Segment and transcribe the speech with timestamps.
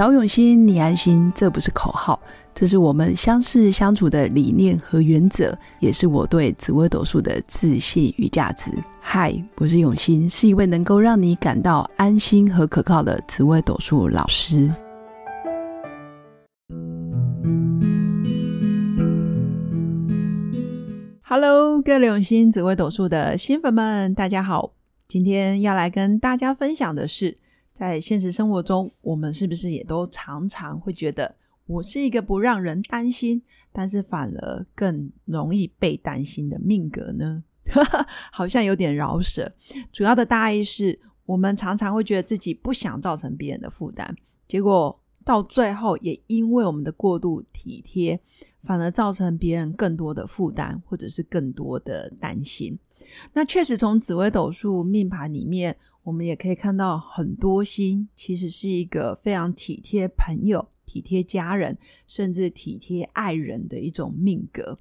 [0.00, 2.18] 找永新，你安心，这不是口号，
[2.54, 8.70] 这是我们相识相处的理念和原则，也是我对紫微斗数的自信与价值。
[8.98, 14.72] 嗨，我是永新，是一位能够让你感到安心和可靠的紫微斗数老师。
[21.20, 24.72] Hello，各位永新紫微斗数的新粉们，大家好！
[25.06, 27.36] 今天要来跟大家分享的是。
[27.72, 31.34] 在现实生活中，我们是不是也都常常会觉得，
[31.66, 33.40] 我是一个不让人担心，
[33.72, 37.42] 但是反而更容易被担心的命格呢？
[38.32, 39.50] 好像有点饶舌。
[39.92, 44.14] 主要的大意是我们常常会觉得自己不想造成别人的负担，
[44.46, 48.20] 结果到最后也因为我们的过度体贴，
[48.64, 52.78] 反而造成别人更多的负担，或者是更多的担心。
[53.32, 55.74] 那确实从紫微斗数命盘里面。
[56.02, 64.78] 我们也可以看到很多星，其实是一个非常体贴朋友、体贴家人，甚至体贴爱人的一种命格。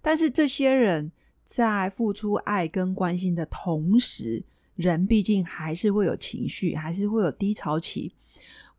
[0.00, 1.12] 但是这些人
[1.44, 4.42] 在付出爱跟关心的同时，
[4.74, 8.14] 人毕竟还是会有情绪，还是会有低潮期。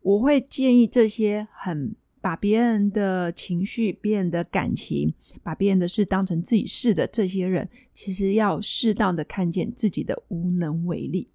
[0.02, 11.28] 我会建议这些很把别人的情绪、别人的感情、把别人的事当成自己事的这些人，其实要适当的看见自己的无能为力。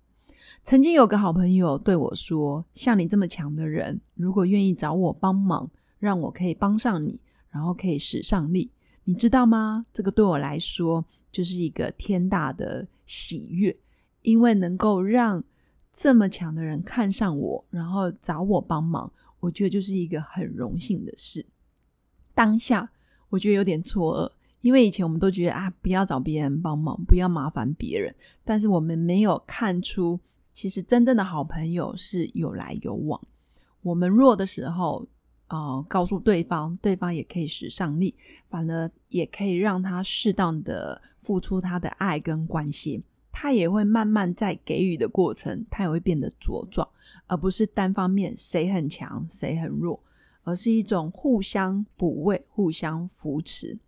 [0.61, 8.69] 曾经有个好朋友对我说：“像你这么强的人，如果愿意找我帮忙，让我可以帮上你，然后可以使上力，
[9.03, 9.85] 你知道吗？
[9.91, 13.75] 这个对我来说就是一个天大的喜悦，
[14.21, 15.43] 因为能够让
[15.91, 21.43] 这么强的人看上我，然后找我帮忙，我觉得就是一个很荣幸的事。
[22.35, 22.91] 当下
[23.29, 30.19] 我觉得有点错愕，因为以前我们都觉得啊，不要找别人帮忙，不要麻烦别人，但是我们没有看出。”
[30.61, 33.17] 其实真正的好朋友是有来有往。
[33.81, 35.07] 我们弱的时候，
[35.47, 38.13] 呃，告诉对方，对方也可以使上力，
[38.49, 43.01] 反而也可以让他适当的付出他的爱跟关心。
[43.31, 46.85] 他也会慢慢在给予的过程，他也会变得茁壮，
[47.27, 49.97] 而不是单方面谁很强谁很弱，
[50.43, 53.79] 而是一种互相补位、互相扶持。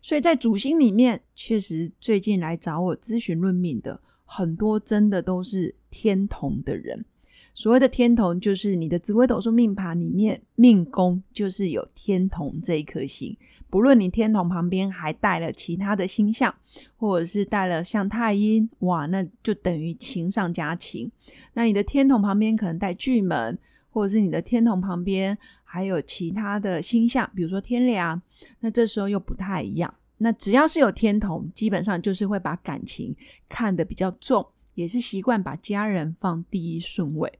[0.00, 4.00] 所以在主星里面，确实最近来找我咨询论命的。
[4.32, 7.04] 很多真的都是天同的人，
[7.52, 13.36] 所谓的天同，就是你的紫微斗数命盘里面命宫就是有天同这一颗星。
[13.68, 16.54] 不论你天同旁边还带了其他的星象，
[16.96, 21.10] 或者是带了像太阴，哇，那就等于情上加情。
[21.52, 23.58] 那你的天同旁边可能带巨门，
[23.90, 28.22] 或者是你的天同旁边还有其他的星象，比如说天梁，
[28.60, 29.92] 那这时候又不太一样。
[30.22, 33.16] 那只要是有天同，基本上就是会把感情
[33.48, 37.38] 看得比较重，也是习惯把家人放第一顺位，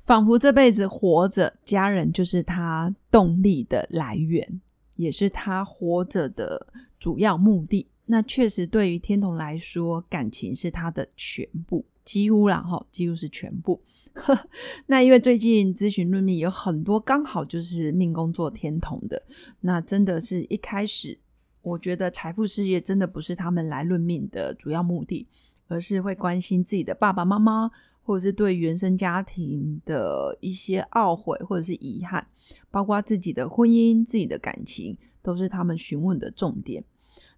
[0.00, 4.60] 仿佛这辈子活着，家人就是他动力的来源，
[4.96, 6.66] 也是他活着的
[6.98, 7.86] 主要目的。
[8.06, 13.80] 那确实对于天同来说，感情是他的全部，几乎然后几乎是全部。
[14.86, 19.22] 那因为最近咨询论命有很多刚好就是命宫做天同的，
[19.60, 21.16] 那真的是一开始。
[21.62, 25.26] 我觉得财富事业真的不是他们来论命的主要目的，
[25.68, 27.70] 而是会关心自己的爸爸妈妈，
[28.02, 32.26] 或者是对原生家庭的一些懊悔或者是遗憾，
[32.70, 36.82] 包括自己的婚姻、自己的感情，都是他们询问的重点。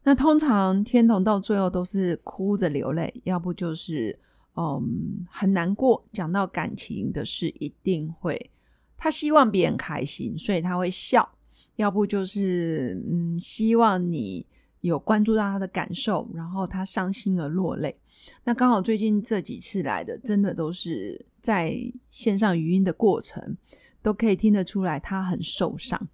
[0.03, 4.19] 那通常天童到最后都是哭着流泪，要不就是
[4.55, 6.05] 嗯很难过。
[6.13, 8.51] 讲到感情的事，一定会
[8.97, 11.29] 他希望别人开心，所以他会笑。
[11.77, 14.47] 要不就是嗯，希望你
[14.81, 17.97] 有关注到他的感受，然后他伤心而落泪。
[18.45, 21.77] 那刚好最近这几次来的，真的都是在
[22.11, 23.57] 线上语音的过程，
[24.01, 26.09] 都可以听得出来他很受伤。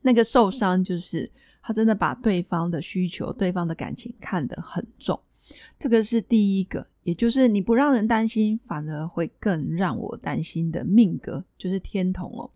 [0.00, 1.30] 那个受伤就是
[1.60, 5.20] 他真的把对方的需求、对方的感情看得很重。
[5.78, 12.50] 这个是第一个，也就是你不让人担心，反而会更让我担心的命格，就是天同哦。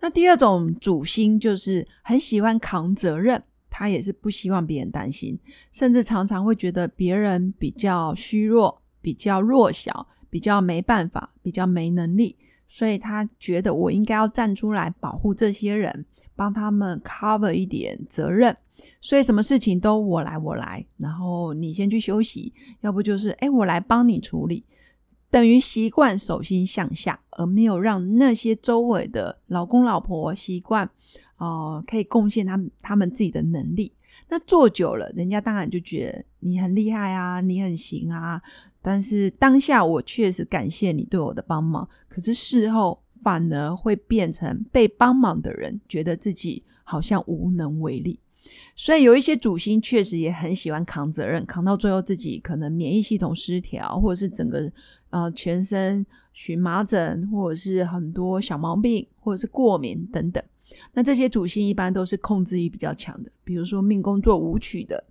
[0.00, 5.38] 那第二种主星就是很喜欢扛责任，他也是不希望别人担心，
[5.72, 12.36] 甚至常常会觉得别人比较虚弱、比较弱小、比较没办法、比较没能力，
[12.68, 18.54] 所以他觉得我应该要站出来保护这些人，帮他们 cover 一点责任。
[19.00, 24.64] 所以什么事情都我来我来，然后你先去休息，要不就是哎我来帮你处理。
[25.28, 30.88] 等于习惯手心向下，而没有让那些周围的老公老婆习惯，
[31.36, 33.92] 哦，可以贡献他们他们自己的能力。
[34.28, 38.40] 那做久了，人家当然就觉得你很厉害啊，你很行啊。
[38.80, 48.18] 但是当下我确实感谢你对我的帮忙，可是事后反而会变成被帮忙的人，觉得自己好像无能为力。
[48.78, 54.70] 所以有一些主星确实也很喜欢扛责任，扛到最后自己可能免疫系统失调，或者是整个
[55.08, 60.44] 呃全身荨麻疹，或者是很多小毛病，或者是过敏等等。
[60.92, 65.02] 那这些主星一般都是控制欲比较强的，比如说命宫做武曲的，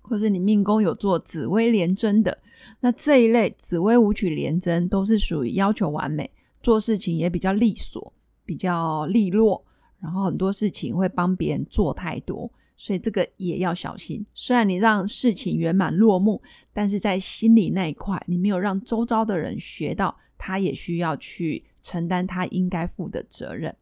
[0.00, 2.38] 或是你命宫有做紫薇连贞的，
[2.78, 6.30] 那这一类紫薇武曲连贞都是属于要求完美，
[6.62, 8.12] 做事情也比较利索，
[8.44, 9.64] 比较利落，
[10.00, 12.48] 然后很多事情会帮别人做太多。
[12.84, 14.22] 所以这个也要小心。
[14.34, 23.74] 虽然你让事情圆满落幕，但是在心里那一块，你没有让周遭的人学到，他也需要去承担他应该负的责任。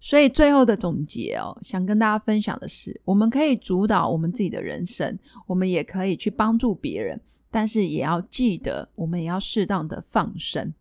[0.00, 5.16] 所以最后的总结哦，想跟大家分享的是，我们可以主导我们自己的人生，
[5.46, 10.74] 我们也可以去帮助别人，但是也要记得，我们也要适当的放生，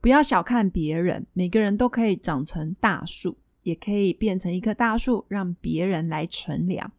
[0.00, 1.24] 不要小看别人。
[1.32, 3.36] 每个人都可以长成大树。
[3.62, 6.92] 也可以变成一棵大树，让别人来乘凉。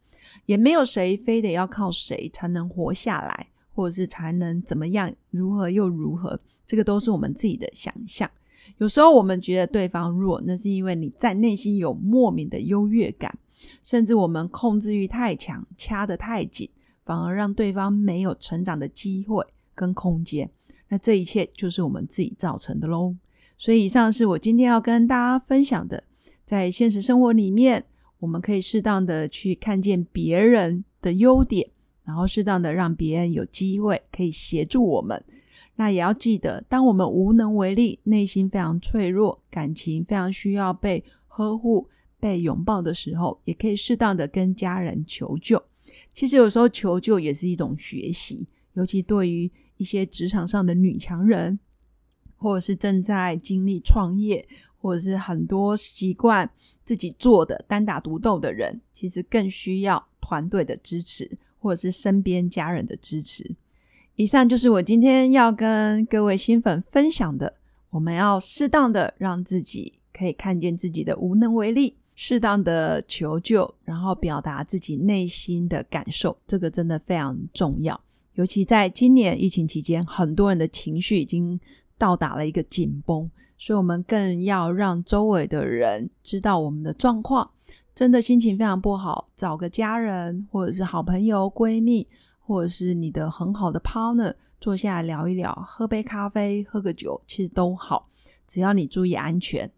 [0.45, 6.39] 也没有谁非得要靠谁才能活下来，或者是才能怎么样，如何又如何？
[6.67, 8.29] 这个都是我们自己的想象。
[8.77, 13.37] 有时候我们觉得对方弱，那是因为你在内心有莫名的优越感，
[13.83, 16.69] 甚至我们控制欲太强，掐得太紧，
[17.03, 20.49] 反而让对方没有成长的机会跟空间。
[20.89, 23.15] 那这一切就是我们自己造成的喽。
[23.57, 26.03] 所以以上是我今天要跟大家分享的。
[26.43, 27.83] 在现实生活里面，
[28.25, 31.69] 我们可以适当的去看见别人的优点，
[32.03, 35.23] 然后适当的让别人有机会可以协助我们。
[35.75, 41.87] 那也要记得，当我们无能为力、内心非常脆弱、感情非常需要被呵护、
[42.19, 45.61] 被拥抱的时候，也可以适当的跟家人求救。
[46.11, 51.59] 其实有时候求救也是一种学习，尤其对于一些职场上的女强人，
[52.37, 54.47] 或者是正在经历创业。
[54.85, 56.47] 或者是很多习惯
[56.83, 61.27] 自己做的单打独斗的人，其实更需要团队的支持，
[61.59, 63.55] 或者是身边家人的支持。
[64.15, 67.51] 以上就是我今天要跟各位新粉分享的。
[67.89, 77.99] 我们要适当的让自己可以看见自己的无能为力，适当的求救，然后表达自己内心的感受，这个真的非常重要。
[78.35, 81.59] 尤其在今年疫情期间，很多人的情绪已经
[81.97, 83.27] 到达了一个紧绷。
[83.57, 87.49] 所以，我们更要让周围的人知道我们的状况。
[87.93, 92.05] 真的心情非常不好，找个家人，或者是好朋友、闺蜜，
[92.41, 98.09] 或者是你的很好的 partner，坐下来聊一聊，喝杯咖啡，喝个酒，其实都好。
[98.45, 99.71] 只要你注意安全。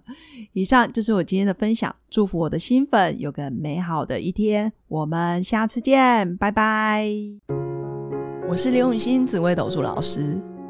[0.54, 4.72] 以上就是我今天的分享，祝福我的新粉有个美好的一天。
[4.88, 7.06] 我们下次见，拜拜。
[8.48, 10.57] 我是刘永新，紫薇斗数老师。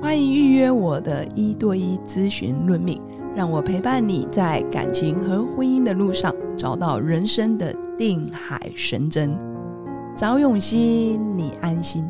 [0.00, 3.00] 欢迎预约我的一对一咨询论命。
[3.34, 9.36] 让我陪伴你在感情和婚姻的路上，找到人生的定海神针。
[10.16, 12.06] 早永熙，你安心。